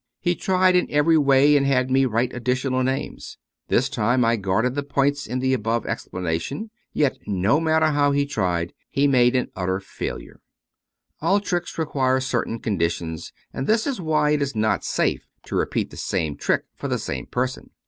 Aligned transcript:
He 0.19 0.33
tried 0.33 0.75
in 0.75 0.87
every 0.89 1.19
way 1.19 1.55
and 1.55 1.63
had 1.63 1.91
me 1.91 2.05
write 2.05 2.33
additional 2.33 2.81
names. 2.81 3.37
This 3.67 3.87
time 3.87 4.25
I 4.25 4.35
guarded 4.35 4.73
the 4.73 4.81
points 4.81 5.27
in 5.27 5.37
the 5.41 5.53
above 5.53 5.85
explanation, 5.85 6.71
yet 6.91 7.19
no 7.27 7.59
mat 7.59 7.83
ter 7.83 7.91
how 7.91 8.09
he 8.11 8.25
tried, 8.25 8.73
he 8.89 9.05
made 9.05 9.35
an 9.35 9.51
utter 9.55 9.79
failure. 9.79 10.41
All 11.21 11.39
tricks 11.39 11.77
re 11.77 11.85
quire 11.85 12.19
certain 12.19 12.57
conditions, 12.57 13.31
and 13.53 13.67
this 13.67 13.85
is 13.85 14.01
why 14.01 14.31
it 14.31 14.41
is 14.41 14.55
not 14.55 14.83
safe 14.83 15.27
to 15.45 15.55
repeat 15.55 15.91
the 15.91 15.97
same 15.97 16.35
trick 16.35 16.63
for 16.73 16.87
the 16.87 16.97
same 16.97 17.27
person. 17.27 17.69